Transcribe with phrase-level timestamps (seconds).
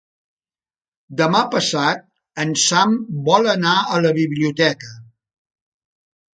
[1.19, 2.01] Demà passat
[2.45, 2.97] en Sam
[3.29, 4.93] vol anar a la biblioteca.